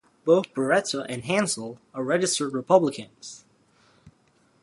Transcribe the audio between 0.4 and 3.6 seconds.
Barreto and Hansell are registered Republicans.